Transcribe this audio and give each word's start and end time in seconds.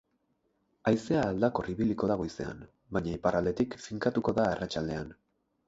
Haizea 0.91 1.25
aldakor 1.33 1.69
ibiliko 1.73 2.09
da 2.13 2.17
goizean, 2.23 2.65
baina 2.99 3.15
iparraldetik 3.21 3.79
finkatuko 3.87 4.37
da 4.43 4.51
arratsaldean. 4.57 5.17